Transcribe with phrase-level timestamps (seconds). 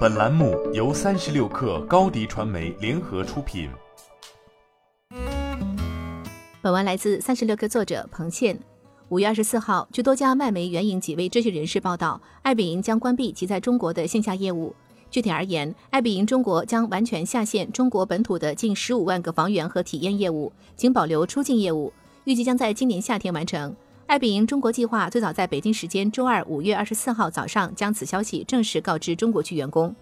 [0.00, 3.70] 本栏目由三十六氪高低传媒联合出品。
[6.60, 8.58] 本文来自三十六氪作者彭倩。
[9.08, 14.74] 五月二十四号，据多家外媒援引几位知情人士报道，爱彼迎将关闭其在中国的线下业务。
[15.10, 21.92] 具体而言，爱彼迎中国将完全下线中国本土的近十五万个房源和体验业务，仅保留出境业务，
[22.24, 23.74] 预计将在今年夏天完成。
[24.10, 29.94] 爱彼迎中国计划最早在北京时间周二五月二十四号早上将此消息正式告知中国区员工。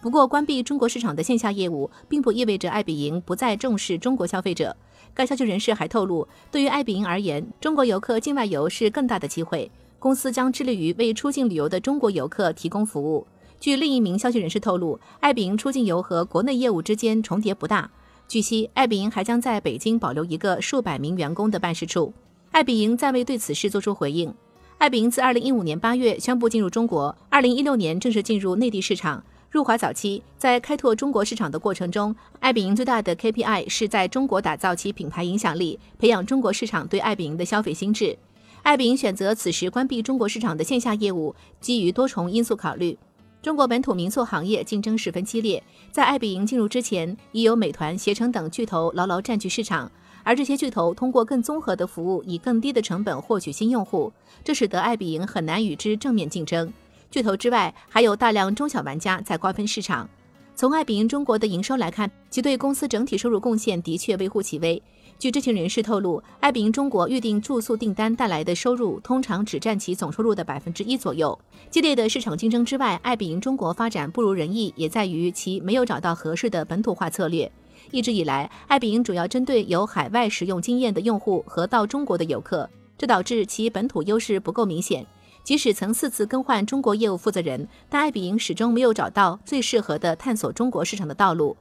[0.00, 4.74] 不过，关闭中国市场的线下业务，并不意味着爱彼迎不再重视中国消费者。
[5.12, 9.70] 该消息人士还透露，对于爱彼迎而言，中国游客境外游是更大的机会。
[9.98, 13.26] 公司将致力于为出境旅游的中国游客提供服务。
[13.60, 17.90] 据另一名消息人士透露，爱彼迎出境游和国内业务之间重叠不大。
[18.26, 22.14] 据悉，爱彼迎还将在北京保留一个数百名员工的办事处。
[22.52, 24.34] 爱彼迎暂未对此事作出回应。
[24.78, 29.22] 爱彼迎自2015年8月宣布进入中国，2016年正式进入内地市场。
[29.52, 38.18] 入华早期，在开拓中国市场的过程中，爱彼迎最大的 KPI 是在中国打造其品牌影响力，培养中国市场对爱彼迎的消费心智。
[38.62, 42.98] 爱彼迎选择此时关闭中国市场的线下业务，基于多重因素考虑。
[43.40, 49.90] 中国本土民宿行业竞争十分激烈，在爱彼迎进入之前，已有美团、携程等巨头牢牢占据市场。
[50.22, 54.12] 而这些巨头通过更综合的服务，以更低的成本获取新用户，
[54.44, 56.72] 这使得爱彼迎很难与之正面竞争。
[57.10, 60.08] 巨头之外，还有大量中小玩家在瓜分市场。
[60.54, 64.80] 从爱彼迎中国的营收来看，其对公司整体收入贡献的确微乎其微。
[65.18, 71.38] 据知情人士透露，爱彼迎中国预定住宿订单带来的收入通常只占其总收入的百分之一左右。
[71.70, 77.50] 激烈的市场竞争之外，爱彼迎中国发展不如人意，也在于其没有找到合适的本土化策略。
[77.90, 85.06] 一直以来，爱彼迎主要针对有海外使用经验的用户和到中国的游客，这导致其本土优势不够明显。
[85.42, 91.56] 即使曾四次更换中国业务负责人，但爱彼迎始终没有找到最适合的探索中国市场的道路。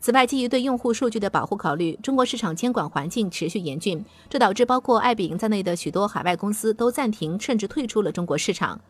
[0.00, 8.80] 此外，基于对用户数据的保护考虑，中国市场监管环境持续严峻，这导致包括爱彼迎在内的许多海外公司都暂停甚至退出了中国市场。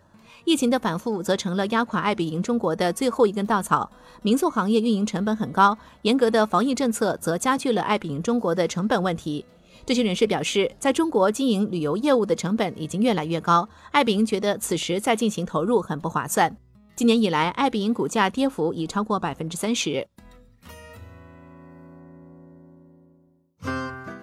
[0.45, 3.91] 疫情的反复则成了压垮爱彼迎中国的最后一根稻草。
[4.23, 9.45] 民宿行业运营成本很高，严格的防疫政策则加剧了爱彼迎中国的成本问题。
[9.87, 16.57] 这些人士表示，在中国经营旅游业务的成本已经越来越高，爱彼迎觉得此时再进行投入很不划算。
[16.97, 20.07] 今年以来，爱彼迎股价跌幅已超过百分之三十。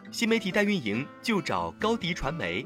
[0.09, 2.65] 新媒体代运营就找高迪传媒。